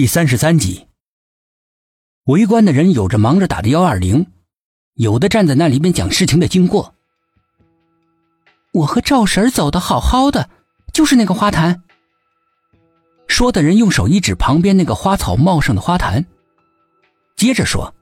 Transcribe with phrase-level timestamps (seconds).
[0.00, 0.86] 第三十三集，
[2.24, 4.28] 围观的人有着忙着打的幺二零，
[4.94, 6.94] 有的站在那里边讲事情的经过。
[8.72, 10.48] 我和赵婶走的好好的，
[10.94, 11.82] 就是那个花坛。
[13.28, 16.24] 说的人用手一指旁边那个花草茂盛的花坛，
[17.36, 17.94] 接着说：“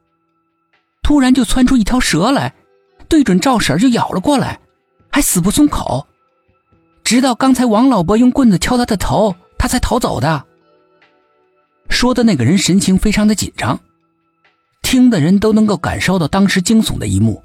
[1.03, 2.55] 突然就窜出一条蛇来，
[3.09, 4.61] 对准赵婶就咬了过来，
[5.11, 6.07] 还死不松口，
[7.03, 10.45] 直到刚才王老伯用棍子敲他的头，他才逃走的。”
[11.99, 13.81] 说的那个人神情非常的紧张，
[14.83, 17.43] 听的人都能够感受到当时惊悚的一幕。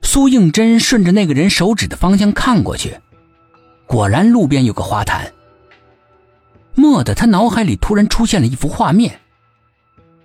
[0.00, 2.98] 苏应真顺着那个人手指的方向看过去，
[3.86, 5.30] 果然路边有个花坛。
[6.74, 9.20] 蓦地，他脑海里突然出现了一幅画面，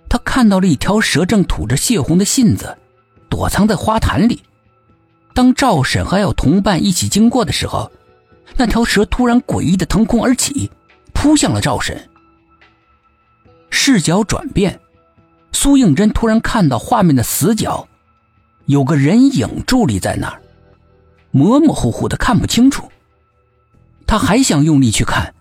[0.08, 2.78] 他看到了一条蛇正吐着血红的信子，
[3.28, 4.40] 躲藏在花坛里。
[5.34, 7.92] 当赵婶还有同伴一起经过的时候，
[8.56, 10.70] 那条蛇突然诡异的腾空而起，
[11.12, 12.08] 扑向了赵婶。
[13.84, 14.78] 视角转变，
[15.50, 17.88] 苏应真突然看到画面的死角，
[18.66, 20.40] 有个人影伫立在那儿，
[21.32, 22.88] 模模糊糊的看不清楚。
[24.06, 25.34] 他还想用力去看，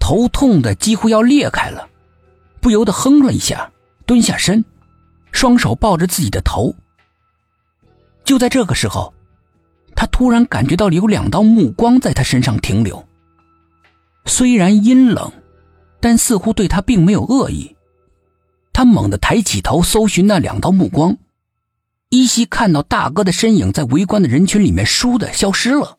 [0.00, 1.88] 头痛的几乎要裂开了，
[2.60, 3.70] 不由得哼了一下，
[4.06, 4.64] 蹲下身，
[5.30, 6.74] 双手抱着自己的头。
[8.24, 9.14] 就在这个时候，
[9.94, 13.06] 他突然感觉到有两道目光在他身上停留，
[14.26, 15.32] 虽然阴冷。
[16.02, 17.76] 但似乎对他并没有恶意，
[18.72, 21.16] 他猛地抬起头，搜寻那两道目光，
[22.08, 25.98] 依稀看到大哥的身影在围观的人群里面倏地消失了。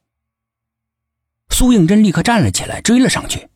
[1.50, 3.48] 苏应真立刻站了起来，追了上去，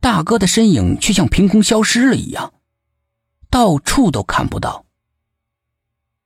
[0.00, 2.54] 大哥的身影却像凭空消失了一样，
[3.50, 4.86] 到处都看不到。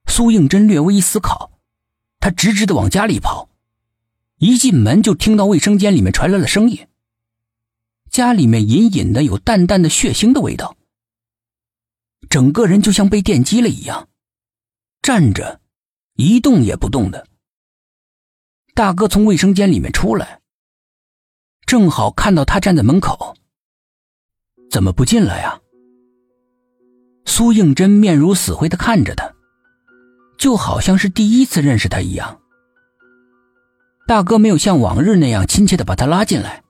[0.06, 1.52] 苏应真略微一思考，
[2.20, 3.48] 他直直的往家里跑，
[4.36, 6.86] 一进门就听到卫生间里面传来了声音。
[8.16, 10.74] 家里面隐隐的有淡淡的血腥的味道，
[12.30, 14.08] 整个人就像被电击了一样，
[15.02, 15.60] 站着，
[16.14, 17.26] 一动也不动的。
[18.72, 20.40] 大哥从卫生间里面出来，
[21.66, 23.36] 正好看到他站在门口，
[24.70, 25.60] 怎么不进来呀？
[27.26, 29.30] 苏应真面如死灰的看着他，
[30.38, 32.40] 就好像是第一次认识他一样。
[34.08, 36.62] 大哥没有像往日那样亲切的把他拉进来。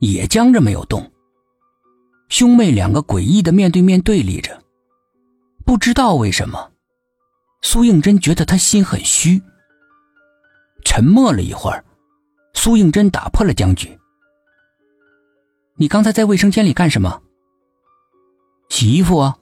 [0.00, 1.10] 也僵着没有动。
[2.28, 4.62] 兄妹两个诡异的面对面对立着，
[5.64, 6.70] 不知道为什么，
[7.62, 9.42] 苏应真觉得他心很虚。
[10.84, 11.84] 沉默了一会儿，
[12.54, 13.98] 苏应真打破了僵局
[15.76, 17.20] ：“你刚才在卫生间里干什么
[18.70, 19.36] ？”“洗衣服啊。”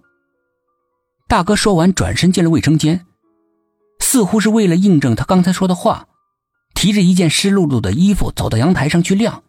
[1.29, 3.05] 大哥说完，转身进了卫生间，
[4.01, 6.09] 似乎是为了印证他刚才说的话，
[6.75, 9.45] 提着一件湿漉漉的衣服走到阳台上去晾。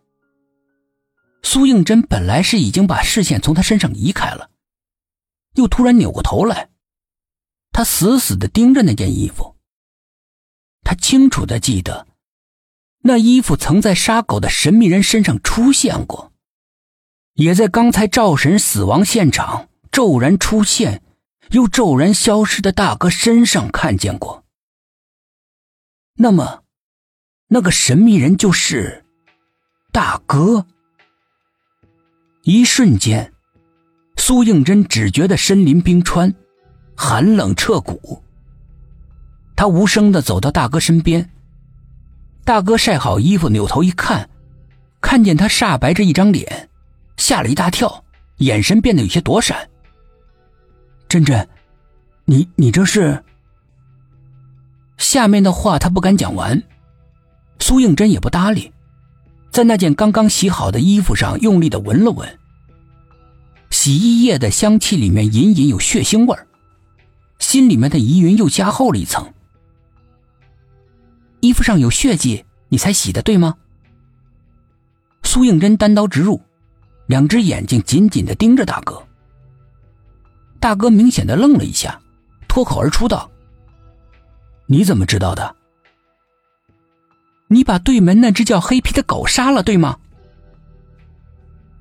[1.42, 4.52] 苏应真本来是已经把视线从他身上移开了，
[5.56, 6.70] 又突然扭过头来，
[7.72, 9.56] 他死死的盯着那件衣服。
[10.84, 12.08] 他清楚的记得，
[13.00, 16.34] 那衣服曾在杀狗的神秘人身上出现过，
[17.34, 21.02] 也在刚才赵神死亡现场骤然出现
[21.52, 24.44] 又骤然消失的大哥身上看见过。
[26.16, 26.64] 那么，
[27.48, 29.06] 那个神秘人就是
[29.92, 30.68] 大哥。
[32.44, 33.32] 一瞬间，
[34.16, 36.34] 苏应真只觉得身临冰川，
[36.96, 38.24] 寒冷彻骨。
[39.56, 41.30] 他无声的走到大哥身边，
[42.46, 44.30] 大哥晒好衣服，扭头一看，
[45.02, 46.70] 看见他煞白着一张脸，
[47.18, 48.04] 吓了一大跳，
[48.38, 49.70] 眼神变得有些躲闪。
[51.10, 51.46] 真真，
[52.24, 53.22] 你你这是？
[54.98, 56.64] 下面的话他不敢讲完，
[57.60, 58.72] 苏应真也不搭理，
[59.52, 62.40] 在那件刚刚洗好的衣服上用力的闻了闻。
[63.72, 66.48] 洗衣液的香气里面隐隐有血腥味儿，
[67.40, 69.32] 心里面的疑云又加厚了一层。
[71.40, 73.56] 衣服上有血迹，你才洗的对吗？
[75.24, 76.42] 苏应真单刀直入，
[77.08, 79.02] 两只眼睛紧紧的盯着大哥。
[80.60, 82.02] 大哥明显的愣了一下，
[82.48, 83.30] 脱口而出道
[84.68, 85.56] ：“你怎么知道的？
[87.50, 90.00] 你把对门那只叫黑皮的狗杀了，对吗？”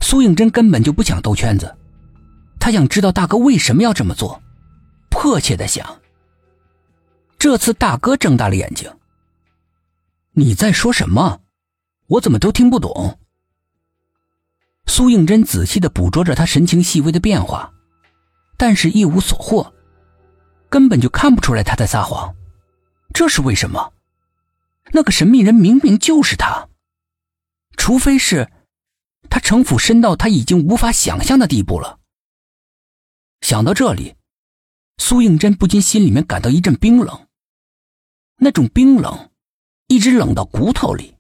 [0.02, 1.76] 苏应真根本就不想兜圈子。
[2.58, 4.42] 他想知道大哥为什么要这么做，
[5.10, 6.00] 迫切的想。
[7.38, 8.90] 这次大哥睁大了眼睛
[10.34, 11.40] ：“你在说什么？
[12.08, 13.18] 我怎么都听不懂？”
[14.86, 17.72] 苏应真仔细的捕捉着他神情细微的变化，
[18.56, 19.72] 但是一无所获，
[20.68, 22.34] 根本就看不出来他在撒谎。
[23.12, 23.92] 这是为什么？
[24.93, 26.69] 那个神秘人明明就是他，
[27.76, 28.50] 除非是，
[29.29, 32.00] 他城府深到他已经无法想象的地步了。
[33.43, 34.17] 想到这里，
[34.96, 37.26] 苏应真不禁心里面感到一阵冰冷。
[38.37, 39.31] 那种冰冷，
[39.88, 41.17] 一直冷到骨头里。